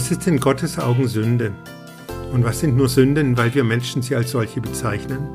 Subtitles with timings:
[0.00, 1.52] Was ist in Gottes Augen Sünde?
[2.32, 5.28] Und was sind nur Sünden, weil wir Menschen sie als solche bezeichnen?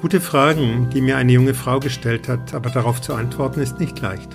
[0.00, 4.00] Gute Fragen, die mir eine junge Frau gestellt hat, aber darauf zu antworten ist nicht
[4.00, 4.30] leicht.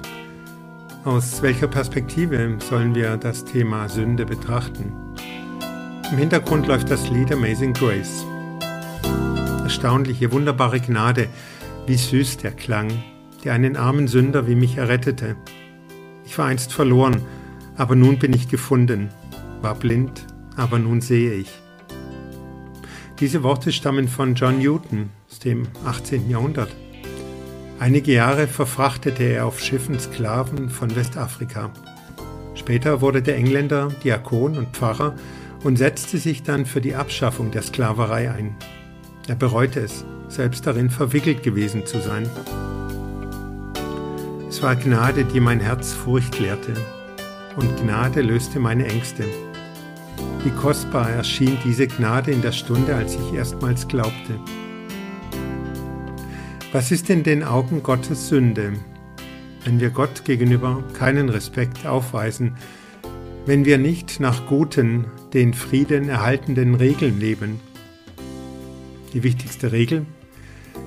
[1.04, 4.94] Aus welcher Perspektive sollen wir das Thema Sünde betrachten?
[6.10, 8.26] Im Hintergrund läuft das Lied Amazing Grace.
[9.64, 11.28] Erstaunliche, wunderbare Gnade,
[11.86, 13.04] wie süß der Klang,
[13.44, 15.36] der einen armen Sünder wie mich errettete.
[16.24, 17.22] Ich war einst verloren,
[17.78, 19.10] aber nun bin ich gefunden,
[19.62, 20.26] war blind,
[20.56, 21.50] aber nun sehe ich.
[23.20, 26.30] Diese Worte stammen von John Newton aus dem 18.
[26.30, 26.76] Jahrhundert.
[27.80, 31.72] Einige Jahre verfrachtete er auf Schiffen Sklaven von Westafrika.
[32.56, 35.16] Später wurde der Engländer Diakon und Pfarrer
[35.64, 38.56] und setzte sich dann für die Abschaffung der Sklaverei ein.
[39.28, 42.30] Er bereute es, selbst darin verwickelt gewesen zu sein.
[44.48, 46.74] Es war Gnade, die mein Herz Furcht lehrte,
[47.56, 49.26] und Gnade löste meine Ängste.
[50.44, 54.40] Wie kostbar erschien diese Gnade in der Stunde, als ich erstmals glaubte.
[56.72, 58.74] Was ist in den Augen Gottes Sünde,
[59.64, 62.58] wenn wir Gott gegenüber keinen Respekt aufweisen,
[63.46, 67.60] wenn wir nicht nach guten, den Frieden erhaltenden Regeln leben?
[69.14, 70.06] Die wichtigste Regel?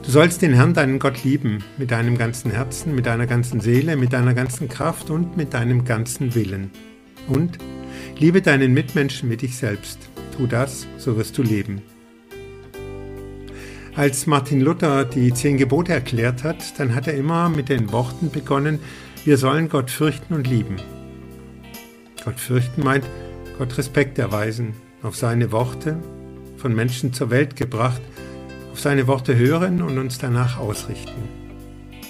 [0.02, 3.96] Du sollst den Herrn, deinen Gott, lieben, mit deinem ganzen Herzen, mit deiner ganzen Seele,
[3.96, 6.70] mit deiner ganzen Kraft und mit deinem ganzen Willen.
[7.28, 7.58] Und
[8.20, 10.10] Liebe deinen Mitmenschen wie dich selbst.
[10.36, 11.82] Tu das, so wirst du leben.
[13.94, 18.30] Als Martin Luther die zehn Gebote erklärt hat, dann hat er immer mit den Worten
[18.30, 18.80] begonnen,
[19.24, 20.76] wir sollen Gott fürchten und lieben.
[22.24, 23.04] Gott fürchten meint,
[23.56, 26.02] Gott Respekt erweisen, auf seine Worte,
[26.56, 28.02] von Menschen zur Welt gebracht,
[28.72, 31.22] auf seine Worte hören und uns danach ausrichten.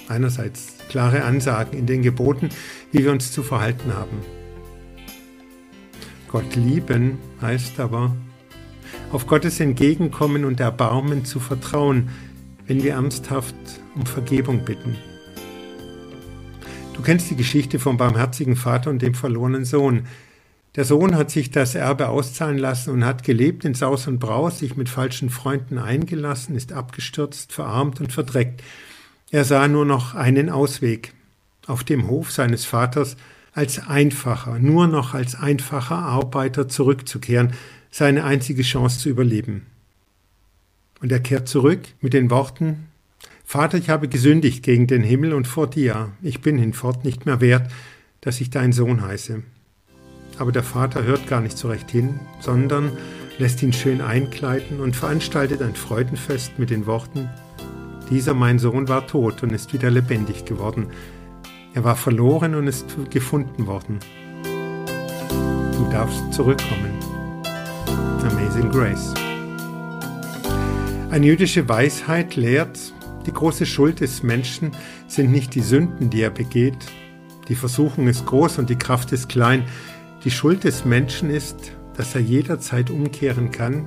[0.07, 2.49] Einerseits klare Ansagen in den Geboten,
[2.91, 4.17] wie wir uns zu verhalten haben.
[6.27, 8.15] Gott lieben heißt aber,
[9.11, 12.09] auf Gottes Entgegenkommen und Erbarmen zu vertrauen,
[12.67, 13.55] wenn wir ernsthaft
[13.95, 14.95] um Vergebung bitten.
[16.93, 20.05] Du kennst die Geschichte vom barmherzigen Vater und dem verlorenen Sohn.
[20.75, 24.59] Der Sohn hat sich das Erbe auszahlen lassen und hat gelebt in Saus und Braus,
[24.59, 28.63] sich mit falschen Freunden eingelassen, ist abgestürzt, verarmt und verdreckt.
[29.31, 31.13] Er sah nur noch einen Ausweg.
[31.65, 33.17] Auf dem Hof seines Vaters
[33.53, 37.53] als einfacher, nur noch als einfacher Arbeiter zurückzukehren,
[37.91, 39.65] seine einzige Chance zu überleben.
[41.01, 42.89] Und er kehrt zurück mit den Worten
[43.51, 47.41] Vater, ich habe gesündigt gegen den Himmel und vor dir, ich bin hinfort nicht mehr
[47.41, 47.71] wert,
[48.21, 49.41] dass ich dein Sohn heiße.
[50.39, 52.93] Aber der Vater hört gar nicht so recht hin, sondern
[53.37, 57.29] lässt ihn schön einkleiden und veranstaltet ein Freudenfest mit den Worten
[58.09, 60.87] Dieser mein Sohn war tot und ist wieder lebendig geworden,
[61.75, 63.99] er war verloren und ist gefunden worden.
[64.43, 66.97] Du darfst zurückkommen.
[68.23, 69.13] Amazing Grace.
[71.11, 72.79] Eine jüdische Weisheit lehrt,
[73.25, 74.71] die große Schuld des Menschen
[75.07, 76.77] sind nicht die Sünden, die er begeht.
[77.49, 79.65] Die Versuchung ist groß und die Kraft ist klein.
[80.25, 83.85] Die Schuld des Menschen ist, dass er jederzeit umkehren kann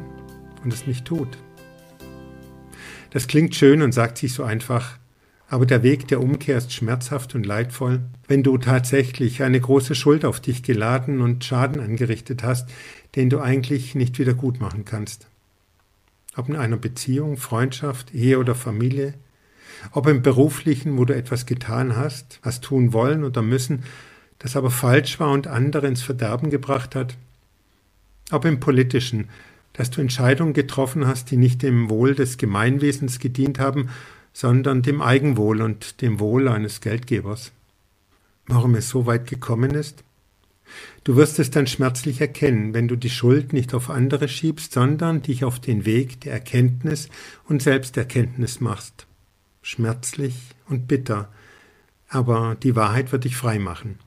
[0.64, 1.28] und es nicht tut.
[3.10, 4.96] Das klingt schön und sagt sich so einfach,
[5.50, 8.00] aber der Weg der Umkehr ist schmerzhaft und leidvoll.
[8.28, 12.70] Wenn du tatsächlich eine große Schuld auf dich geladen und Schaden angerichtet hast,
[13.14, 15.28] den du eigentlich nicht wieder gut machen kannst.
[16.34, 19.12] Ob in einer Beziehung, Freundschaft, Ehe oder Familie,
[19.90, 23.82] ob im beruflichen, wo du etwas getan hast, hast tun wollen oder müssen,
[24.42, 27.16] das aber falsch war und andere ins Verderben gebracht hat,
[28.32, 29.28] ob im politischen,
[29.72, 33.90] dass du Entscheidungen getroffen hast, die nicht dem Wohl des Gemeinwesens gedient haben,
[34.32, 37.52] sondern dem Eigenwohl und dem Wohl eines Geldgebers.
[38.46, 40.02] Warum es so weit gekommen ist?
[41.04, 45.22] Du wirst es dann schmerzlich erkennen, wenn du die Schuld nicht auf andere schiebst, sondern
[45.22, 47.08] dich auf den Weg der Erkenntnis
[47.44, 49.06] und Selbsterkenntnis machst.
[49.62, 50.34] Schmerzlich
[50.68, 51.30] und bitter,
[52.08, 53.98] aber die Wahrheit wird dich frei machen.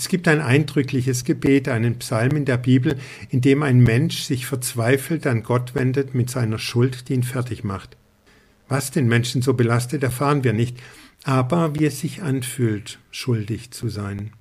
[0.00, 2.96] Es gibt ein eindrückliches Gebet, einen Psalm in der Bibel,
[3.28, 7.64] in dem ein Mensch sich verzweifelt an Gott wendet mit seiner Schuld, die ihn fertig
[7.64, 7.98] macht.
[8.66, 10.78] Was den Menschen so belastet, erfahren wir nicht,
[11.24, 14.32] aber wie es sich anfühlt, schuldig zu sein.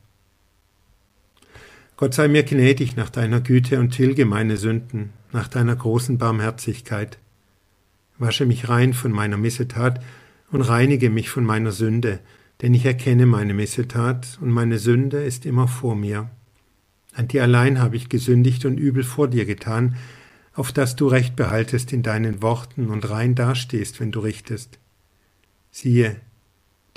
[1.98, 7.18] Gott sei mir gnädig nach deiner Güte und tilge meine Sünden, nach deiner großen Barmherzigkeit.
[8.18, 10.02] Wasche mich rein von meiner Missetat
[10.52, 12.22] und reinige mich von meiner Sünde,
[12.62, 16.30] denn ich erkenne meine Missetat und meine Sünde ist immer vor mir.
[17.14, 19.96] An dir allein habe ich gesündigt und übel vor dir getan,
[20.54, 24.78] auf dass du Recht behaltest in deinen Worten und rein dastehst, wenn du richtest.
[25.72, 26.18] Siehe,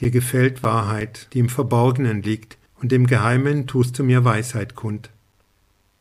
[0.01, 5.11] dir gefällt Wahrheit, die im Verborgenen liegt, und im Geheimen tust du mir Weisheit kund.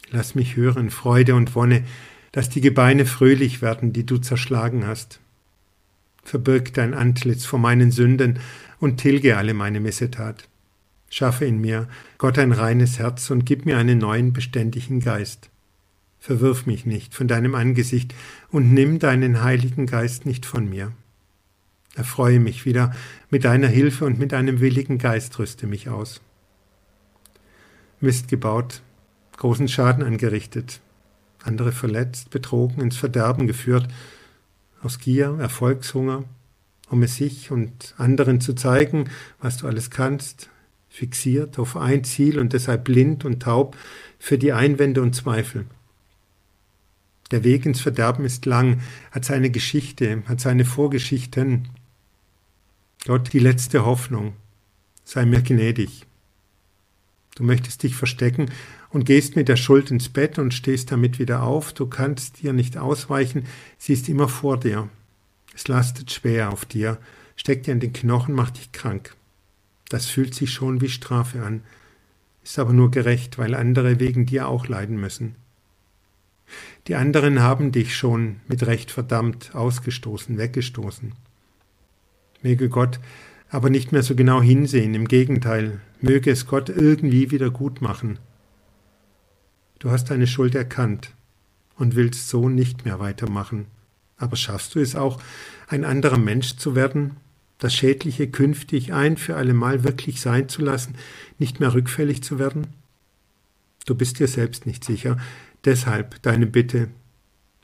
[0.10, 1.84] Lass mich hören, Freude und Wonne,
[2.32, 5.21] dass die Gebeine fröhlich werden, die du zerschlagen hast.
[6.24, 8.40] Verbirg dein Antlitz vor meinen Sünden
[8.80, 10.48] und tilge alle meine Missetat.
[11.10, 11.88] Schaffe in mir,
[12.18, 15.50] Gott, ein reines Herz und gib mir einen neuen, beständigen Geist.
[16.20, 18.14] Verwirf mich nicht von deinem Angesicht
[18.50, 20.94] und nimm deinen Heiligen Geist nicht von mir.
[21.96, 22.96] Erfreue mich wieder
[23.30, 26.22] mit deiner Hilfe und mit einem willigen Geist rüste mich aus.
[28.00, 28.82] Mist gebaut,
[29.38, 30.80] großen Schaden angerichtet,
[31.44, 33.88] andere verletzt, betrogen, ins Verderben geführt,
[34.84, 36.24] aus Gier, Erfolgshunger,
[36.90, 40.50] um es sich und anderen zu zeigen, was du alles kannst,
[40.90, 43.78] fixiert auf ein Ziel und deshalb blind und taub
[44.20, 45.66] für die Einwände und Zweifel.
[47.32, 48.82] Der Weg ins Verderben ist lang,
[49.12, 51.70] hat seine Geschichte, hat seine Vorgeschichten.
[53.06, 54.34] Gott, die letzte Hoffnung,
[55.06, 56.06] sei mir gnädig.
[57.36, 58.52] Du möchtest dich verstecken
[58.90, 61.74] und gehst mit der Schuld ins Bett und stehst damit wieder auf.
[61.74, 63.46] Du kannst dir nicht ausweichen,
[63.78, 64.90] sie ist immer vor dir.
[65.54, 66.98] Es lastet schwer auf dir,
[67.36, 69.16] steckt dir an den Knochen, macht dich krank.
[69.90, 71.64] Das fühlt sich schon wie Strafe an,
[72.44, 75.36] ist aber nur gerecht, weil andere wegen dir auch leiden müssen.
[76.88, 81.14] Die anderen haben dich schon mit Recht verdammt, ausgestoßen, weggestoßen.
[82.42, 83.00] Möge Gott
[83.52, 88.18] aber nicht mehr so genau hinsehen, im Gegenteil, möge es Gott irgendwie wieder gut machen.
[89.78, 91.12] Du hast deine Schuld erkannt
[91.76, 93.66] und willst so nicht mehr weitermachen.
[94.16, 95.22] Aber schaffst du es auch,
[95.68, 97.18] ein anderer Mensch zu werden,
[97.58, 100.96] das Schädliche künftig ein für allemal wirklich sein zu lassen,
[101.38, 102.68] nicht mehr rückfällig zu werden?
[103.86, 105.18] Du bist dir selbst nicht sicher,
[105.66, 106.88] deshalb deine Bitte.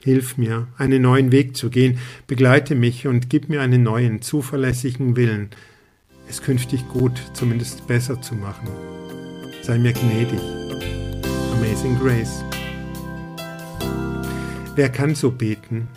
[0.04, 5.16] Hilf mir, einen neuen Weg zu gehen, begleite mich und gib mir einen neuen, zuverlässigen
[5.16, 5.50] Willen,
[6.29, 8.68] es künftig gut, zumindest besser zu machen.
[9.62, 10.41] Sei mir gnädig.
[11.53, 12.44] Amazing Grace.
[14.75, 15.88] Wer kann so beten,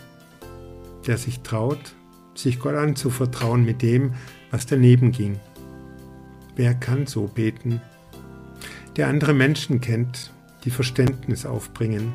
[1.05, 1.93] der sich traut,
[2.33, 4.13] sich Gott anzuvertrauen mit dem,
[4.49, 5.39] was daneben ging.
[6.55, 7.81] Wer kann so beten?
[8.97, 10.33] Der andere Menschen kennt,
[10.63, 12.11] die Verständnis aufbringen,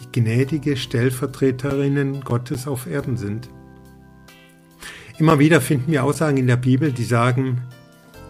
[0.00, 3.48] die gnädige Stellvertreterinnen Gottes auf Erden sind.
[5.18, 7.62] Immer wieder finden wir Aussagen in der Bibel, die sagen,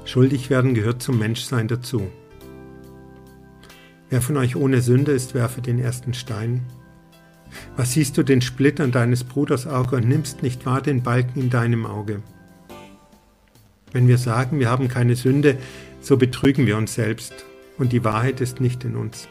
[0.04, 2.08] schuldig werden gehört zum Menschsein dazu.
[4.08, 6.62] Wer von euch ohne Sünde ist, werfe den ersten Stein.
[7.76, 11.50] Was siehst du den Splittern deines Bruders Auge und nimmst nicht wahr den Balken in
[11.50, 12.22] deinem Auge?
[13.90, 15.58] Wenn wir sagen, wir haben keine Sünde,
[16.00, 17.34] so betrügen wir uns selbst
[17.78, 19.26] und die Wahrheit ist nicht in uns.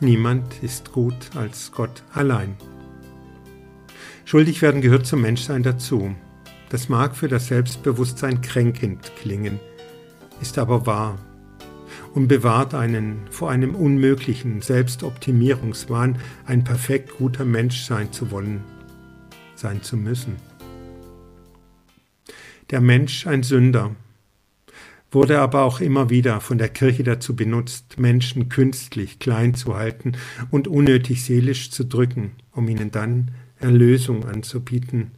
[0.00, 2.56] Niemand ist gut als Gott allein.
[4.24, 6.14] Schuldig werden gehört zum Menschsein dazu.
[6.70, 9.58] Das mag für das Selbstbewusstsein kränkend klingen,
[10.40, 11.18] ist aber wahr
[12.14, 18.62] und bewahrt einen vor einem unmöglichen Selbstoptimierungswahn, ein perfekt guter Mensch sein zu wollen,
[19.54, 20.36] sein zu müssen.
[22.70, 23.94] Der Mensch ein Sünder,
[25.10, 30.12] wurde aber auch immer wieder von der Kirche dazu benutzt, Menschen künstlich klein zu halten
[30.50, 35.12] und unnötig seelisch zu drücken, um ihnen dann Erlösung anzubieten,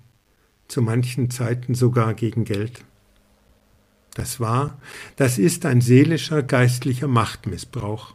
[0.70, 2.84] zu manchen Zeiten sogar gegen Geld.
[4.14, 4.78] Das war,
[5.16, 8.14] das ist ein seelischer, geistlicher Machtmissbrauch.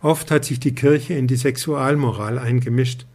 [0.00, 3.06] Oft hat sich die Kirche in die Sexualmoral eingemischt,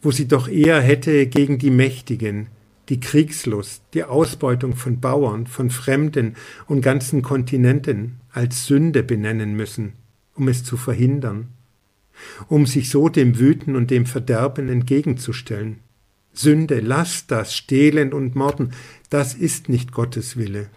[0.00, 2.48] wo sie doch eher hätte gegen die Mächtigen,
[2.88, 9.92] die Kriegslust, die Ausbeutung von Bauern, von Fremden und ganzen Kontinenten als Sünde benennen müssen,
[10.34, 11.48] um es zu verhindern,
[12.48, 15.78] um sich so dem Wüten und dem Verderben entgegenzustellen.
[16.32, 18.72] Sünde, lasst das, Stehlen und Morden,
[19.10, 20.70] das ist nicht Gottes Wille.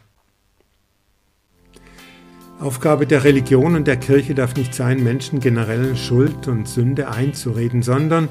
[2.60, 7.84] Aufgabe der Religion und der Kirche darf nicht sein, Menschen generell Schuld und Sünde einzureden,
[7.84, 8.30] sondern,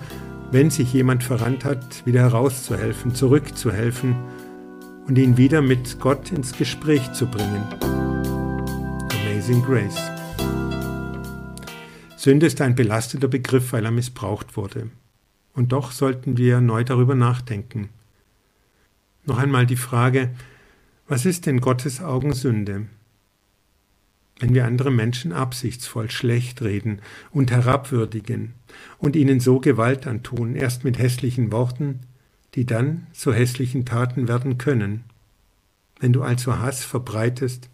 [0.51, 4.17] wenn sich jemand verrannt hat, wieder herauszuhelfen, zurückzuhelfen
[5.07, 7.65] und ihn wieder mit Gott ins Gespräch zu bringen.
[9.11, 10.11] Amazing Grace.
[12.17, 14.89] Sünde ist ein belasteter Begriff, weil er missbraucht wurde.
[15.55, 17.89] Und doch sollten wir neu darüber nachdenken.
[19.25, 20.35] Noch einmal die Frage,
[21.09, 22.87] was ist in Gottes Augen Sünde?
[24.41, 28.55] wenn wir andere Menschen absichtsvoll schlecht reden und herabwürdigen
[28.99, 32.01] und ihnen so Gewalt antun, erst mit hässlichen Worten,
[32.55, 35.05] die dann zu hässlichen Taten werden können,
[36.01, 37.69] wenn du also Hass verbreitest,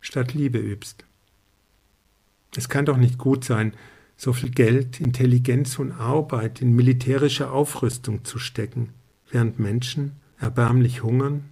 [0.00, 1.04] statt Liebe übst.
[2.56, 3.72] Es kann doch nicht gut sein,
[4.16, 8.90] so viel Geld, Intelligenz und Arbeit in militärische Aufrüstung zu stecken,
[9.30, 11.44] während Menschen erbärmlich hungern,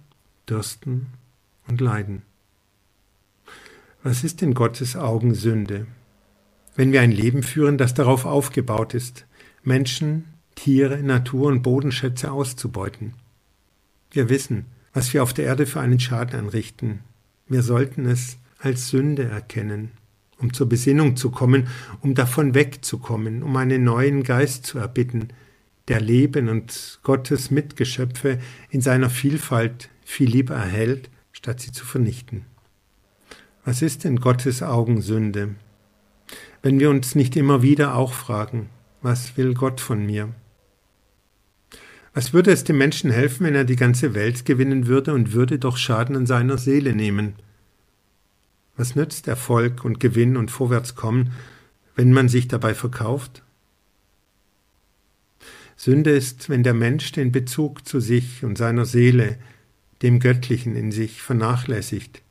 [0.49, 1.07] dürsten
[1.67, 2.21] und leiden.
[4.03, 5.87] Was ist in Gottes Augen Sünde?
[6.75, 9.25] Wenn wir ein Leben führen, das darauf aufgebaut ist,
[9.63, 13.13] Menschen, Tiere, Natur und Bodenschätze auszubeuten.
[14.11, 16.99] Wir wissen, was wir auf der Erde für einen Schaden anrichten.
[17.47, 19.91] Wir sollten es als Sünde erkennen,
[20.43, 21.67] um zur Besinnung zu kommen,
[22.01, 25.29] um davon wegzukommen, um einen neuen Geist zu erbitten,
[25.87, 32.45] der Leben und Gottes Mitgeschöpfe in seiner Vielfalt viel lieber erhält, statt sie zu vernichten.
[33.65, 35.55] Was ist in Gottes Augen Sünde?
[36.61, 38.69] Wenn wir uns nicht immer wieder auch fragen,
[39.01, 40.29] was will Gott von mir?
[42.13, 45.57] Was würde es dem Menschen helfen, wenn er die ganze Welt gewinnen würde und würde
[45.57, 47.35] doch Schaden an seiner Seele nehmen?
[48.75, 51.31] Was nützt Erfolg und Gewinn und Vorwärtskommen,
[51.95, 53.43] wenn man sich dabei verkauft?
[55.75, 59.37] Sünde ist, wenn der Mensch den Bezug zu sich und seiner Seele,
[60.01, 62.21] dem Göttlichen in sich, vernachlässigt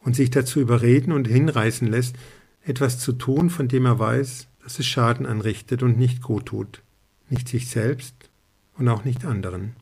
[0.00, 2.16] und sich dazu überreden und hinreißen lässt,
[2.64, 6.82] etwas zu tun, von dem er weiß, dass es Schaden anrichtet und nicht gut tut,
[7.28, 8.14] nicht sich selbst
[8.76, 9.76] und auch nicht anderen.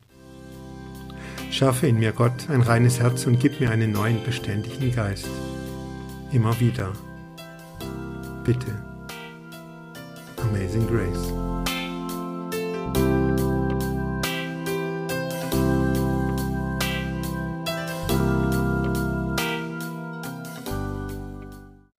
[1.51, 5.29] Schaffe in mir, Gott, ein reines Herz und gib mir einen neuen beständigen Geist
[6.31, 6.91] immer wieder.
[8.43, 8.75] Bitte.
[10.37, 11.33] Amazing Grace.